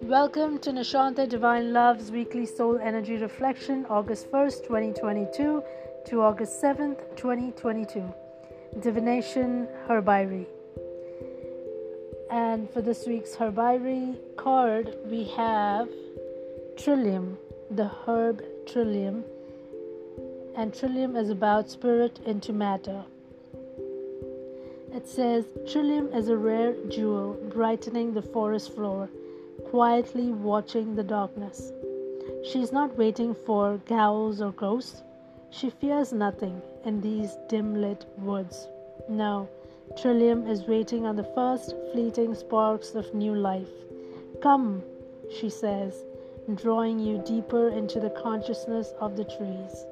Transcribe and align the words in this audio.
Welcome 0.00 0.58
to 0.60 0.70
Nishanta 0.70 1.28
Divine 1.28 1.74
Love's 1.74 2.10
weekly 2.10 2.46
soul 2.46 2.78
energy 2.78 3.16
reflection, 3.16 3.84
August 3.90 4.30
1st, 4.30 4.62
2022 4.62 5.62
to 6.06 6.22
August 6.22 6.62
7th, 6.62 7.00
2022. 7.16 8.02
Divination 8.80 9.68
Herbiary. 9.86 10.46
And 12.30 12.70
for 12.70 12.80
this 12.80 13.06
week's 13.06 13.34
Herbiary 13.34 14.16
card, 14.38 14.96
we 15.04 15.24
have 15.36 15.90
Trillium, 16.78 17.36
the 17.70 17.90
herb 18.06 18.42
Trillium. 18.66 19.22
And 20.56 20.72
Trillium 20.72 21.14
is 21.14 21.28
about 21.28 21.68
spirit 21.68 22.20
into 22.24 22.54
matter. 22.54 23.04
It 24.94 25.08
says 25.08 25.46
Trillium 25.66 26.12
is 26.12 26.28
a 26.28 26.36
rare 26.36 26.74
jewel 26.88 27.34
brightening 27.48 28.12
the 28.12 28.22
forest 28.22 28.74
floor 28.74 29.08
quietly 29.70 30.32
watching 30.32 30.94
the 30.94 31.02
darkness. 31.02 31.72
She 32.44 32.60
is 32.60 32.72
not 32.72 32.98
waiting 32.98 33.34
for 33.34 33.80
ghouls 33.86 34.42
or 34.42 34.52
ghosts. 34.52 35.02
She 35.50 35.70
fears 35.70 36.12
nothing 36.12 36.60
in 36.84 37.00
these 37.00 37.36
dim 37.48 37.80
lit 37.80 38.04
woods. 38.18 38.66
No, 39.08 39.48
Trillium 39.96 40.46
is 40.46 40.66
waiting 40.66 41.06
on 41.06 41.16
the 41.16 41.30
first 41.34 41.74
fleeting 41.92 42.34
sparks 42.34 42.94
of 42.94 43.14
new 43.14 43.34
life. 43.34 43.72
Come, 44.42 44.82
she 45.40 45.48
says, 45.48 46.04
drawing 46.54 46.98
you 46.98 47.22
deeper 47.26 47.68
into 47.68 47.98
the 47.98 48.10
consciousness 48.10 48.92
of 49.00 49.16
the 49.16 49.24
trees. 49.24 49.86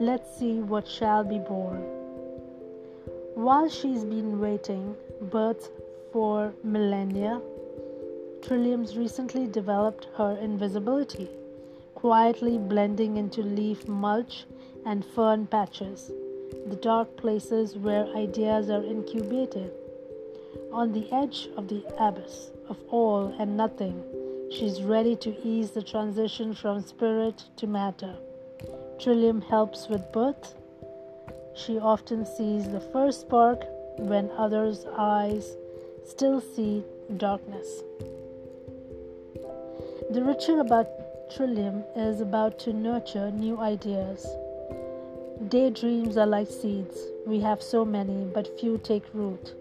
Let's 0.00 0.34
see 0.38 0.60
what 0.60 0.88
shall 0.88 1.24
be 1.24 1.38
born. 1.38 2.03
While 3.34 3.68
she's 3.68 4.04
been 4.04 4.40
waiting, 4.40 4.94
birth 5.20 5.68
for 6.12 6.54
millennia, 6.62 7.40
Trillium's 8.42 8.96
recently 8.96 9.48
developed 9.48 10.06
her 10.16 10.38
invisibility, 10.40 11.28
quietly 11.96 12.58
blending 12.58 13.16
into 13.16 13.42
leaf 13.42 13.88
mulch 13.88 14.44
and 14.86 15.04
fern 15.04 15.48
patches, 15.48 16.12
the 16.66 16.76
dark 16.76 17.16
places 17.16 17.76
where 17.76 18.06
ideas 18.14 18.70
are 18.70 18.84
incubated. 18.84 19.72
On 20.72 20.92
the 20.92 21.10
edge 21.12 21.48
of 21.56 21.66
the 21.66 21.84
abyss 21.98 22.52
of 22.68 22.76
all 22.88 23.34
and 23.40 23.56
nothing, 23.56 24.00
she's 24.52 24.80
ready 24.82 25.16
to 25.16 25.36
ease 25.44 25.72
the 25.72 25.82
transition 25.82 26.54
from 26.54 26.82
spirit 26.82 27.42
to 27.56 27.66
matter. 27.66 28.14
Trillium 29.00 29.40
helps 29.40 29.88
with 29.88 30.12
birth. 30.12 30.54
She 31.56 31.78
often 31.78 32.26
sees 32.26 32.68
the 32.68 32.80
first 32.80 33.20
spark 33.20 33.64
when 33.96 34.28
others' 34.36 34.86
eyes 34.96 35.56
still 36.04 36.40
see 36.40 36.82
darkness. 37.16 37.84
The 40.10 40.22
ritual 40.22 40.60
about 40.60 40.88
Trillium 41.30 41.84
is 41.94 42.20
about 42.20 42.58
to 42.60 42.72
nurture 42.72 43.30
new 43.30 43.58
ideas. 43.58 44.26
Daydreams 45.48 46.16
are 46.16 46.26
like 46.26 46.50
seeds. 46.50 46.98
We 47.24 47.40
have 47.40 47.62
so 47.62 47.84
many, 47.84 48.24
but 48.24 48.58
few 48.58 48.78
take 48.78 49.04
root. 49.14 49.54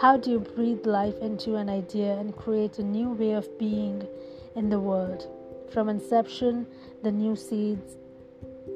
How 0.00 0.16
do 0.16 0.32
you 0.32 0.40
breathe 0.40 0.84
life 0.84 1.18
into 1.20 1.54
an 1.54 1.68
idea 1.68 2.18
and 2.18 2.36
create 2.36 2.78
a 2.78 2.82
new 2.82 3.10
way 3.10 3.32
of 3.32 3.56
being 3.56 4.06
in 4.56 4.68
the 4.68 4.80
world? 4.80 5.28
From 5.72 5.88
inception, 5.88 6.66
the 7.04 7.12
new 7.12 7.36
seeds 7.36 7.96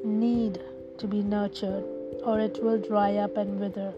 need 0.03 0.61
to 0.97 1.07
be 1.07 1.21
nurtured 1.21 1.98
or 2.29 2.39
it 2.39 2.61
will 2.63 2.81
dry 2.89 3.15
up 3.27 3.37
and 3.37 3.59
wither. 3.59 3.93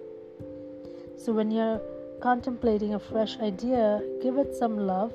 So, 1.17 1.33
when 1.33 1.51
you're 1.51 1.81
contemplating 2.21 2.93
a 2.93 2.99
fresh 2.99 3.37
idea, 3.39 4.01
give 4.21 4.37
it 4.37 4.55
some 4.55 4.77
love 4.93 5.13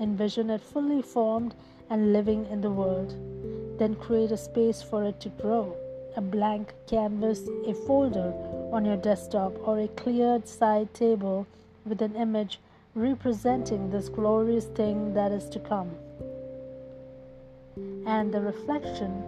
Envision 0.00 0.48
it 0.48 0.60
fully 0.60 1.02
formed 1.02 1.56
and 1.90 2.12
living 2.12 2.46
in 2.46 2.60
the 2.60 2.70
world. 2.70 3.16
Then 3.78 3.96
create 3.96 4.30
a 4.30 4.36
space 4.36 4.80
for 4.80 5.02
it 5.04 5.20
to 5.20 5.28
grow 5.28 5.76
a 6.16 6.20
blank 6.20 6.72
canvas, 6.88 7.48
a 7.66 7.74
folder 7.74 8.32
on 8.72 8.84
your 8.84 8.96
desktop, 8.96 9.52
or 9.66 9.78
a 9.78 9.88
cleared 9.88 10.48
side 10.48 10.92
table 10.92 11.46
with 11.84 12.02
an 12.02 12.16
image 12.16 12.58
representing 12.94 13.90
this 13.90 14.08
glorious 14.08 14.64
thing 14.64 15.14
that 15.14 15.30
is 15.30 15.48
to 15.50 15.60
come. 15.60 15.90
And 18.06 18.32
the 18.32 18.40
reflection 18.40 19.22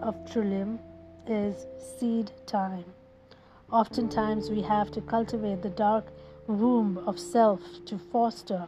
of 0.00 0.14
Trillium 0.30 0.78
is 1.26 1.66
seed 1.78 2.32
time. 2.46 2.84
Oftentimes, 3.70 4.50
we 4.50 4.62
have 4.62 4.90
to 4.92 5.00
cultivate 5.00 5.62
the 5.62 5.70
dark 5.70 6.06
womb 6.46 6.98
of 7.06 7.18
self 7.18 7.60
to 7.86 7.98
foster 7.98 8.66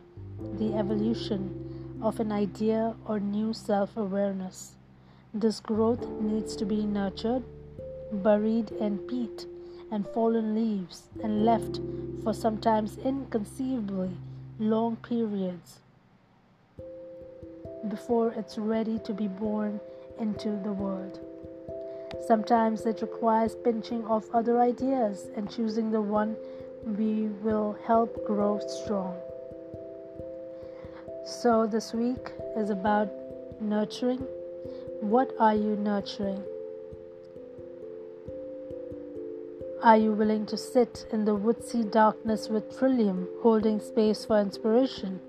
the 0.58 0.74
evolution 0.74 1.98
of 2.02 2.20
an 2.20 2.32
idea 2.32 2.94
or 3.06 3.18
new 3.20 3.52
self 3.52 3.96
awareness. 3.96 4.76
This 5.34 5.60
growth 5.60 6.06
needs 6.20 6.54
to 6.56 6.64
be 6.64 6.84
nurtured, 6.84 7.42
buried 8.12 8.70
in 8.72 8.98
peat 8.98 9.46
and 9.90 10.06
fallen 10.08 10.54
leaves, 10.54 11.04
and 11.22 11.44
left 11.44 11.80
for 12.22 12.32
sometimes 12.32 12.98
inconceivably 12.98 14.16
long 14.58 14.96
periods 14.96 15.80
before 17.88 18.32
it's 18.32 18.58
ready 18.58 18.98
to 19.00 19.12
be 19.12 19.26
born 19.26 19.80
into 20.19 20.50
the 20.62 20.72
world. 20.72 21.20
Sometimes 22.27 22.87
it 22.87 23.03
requires 23.03 23.55
pinching 23.55 24.05
off 24.06 24.25
other 24.34 24.61
ideas 24.61 25.28
and 25.37 25.50
choosing 25.50 25.91
the 25.91 26.00
one 26.00 26.37
we 26.99 27.28
will 27.43 27.77
help 27.87 28.27
grow 28.27 28.61
strong. 28.67 29.17
So, 31.25 31.67
this 31.67 31.93
week 31.93 32.33
is 32.56 32.71
about 32.71 33.09
nurturing. 33.61 34.27
What 35.00 35.33
are 35.39 35.55
you 35.55 35.77
nurturing? 35.77 36.43
Are 39.83 39.97
you 39.97 40.12
willing 40.12 40.47
to 40.47 40.56
sit 40.56 41.06
in 41.12 41.25
the 41.25 41.34
woodsy 41.34 41.83
darkness 41.83 42.49
with 42.49 42.79
Trillium, 42.79 43.29
holding 43.43 43.81
space 43.81 44.25
for 44.25 44.39
inspiration? 44.39 45.21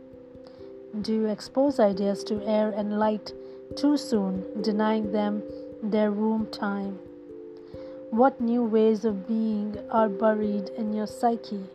Do 1.01 1.13
you 1.13 1.25
expose 1.25 1.79
ideas 1.79 2.23
to 2.25 2.45
air 2.45 2.69
and 2.69 2.99
light 2.99 3.33
too 3.75 3.97
soon, 3.97 4.61
denying 4.61 5.11
them 5.11 5.41
their 5.83 6.11
womb 6.11 6.47
time? 6.47 6.97
What 8.09 8.39
new 8.39 8.63
ways 8.63 9.03
of 9.03 9.27
being 9.27 9.77
are 9.91 10.07
buried 10.07 10.69
in 10.77 10.93
your 10.93 11.07
psyche, 11.07 11.65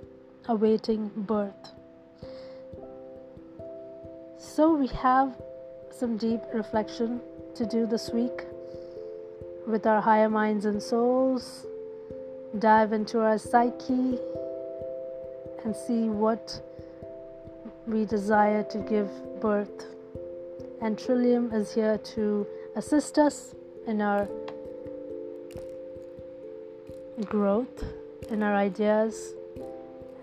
awaiting 0.46 1.10
birth? 1.14 1.72
So, 4.38 4.72
we 4.74 4.86
have 4.88 5.36
some 5.90 6.16
deep 6.16 6.40
reflection 6.54 7.20
to 7.54 7.66
do 7.66 7.86
this 7.86 8.10
week 8.10 8.44
with 9.66 9.86
our 9.86 10.00
higher 10.00 10.30
minds 10.30 10.64
and 10.64 10.82
souls. 10.82 11.66
Dive 12.58 12.94
into 12.94 13.20
our 13.20 13.36
psyche 13.36 14.18
and 15.64 15.76
see 15.76 16.08
what 16.08 16.62
we 17.86 18.06
desire 18.06 18.62
to 18.64 18.78
give 18.78 19.10
birth. 19.40 19.84
And 20.80 20.98
Trillium 20.98 21.52
is 21.52 21.74
here 21.74 21.98
to 22.14 22.46
assist 22.76 23.18
us 23.18 23.54
in 23.88 24.02
our 24.02 24.28
growth, 27.24 27.84
in 28.30 28.42
our 28.42 28.54
ideas, 28.54 29.34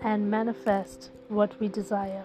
and 0.00 0.30
manifest 0.30 1.10
what 1.28 1.58
we 1.60 1.68
desire. 1.68 2.24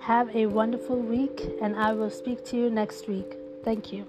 Have 0.00 0.34
a 0.34 0.46
wonderful 0.46 0.96
week, 0.98 1.40
and 1.62 1.76
I 1.76 1.92
will 1.92 2.10
speak 2.10 2.44
to 2.46 2.56
you 2.56 2.70
next 2.70 3.08
week. 3.08 3.36
Thank 3.64 3.92
you. 3.92 4.04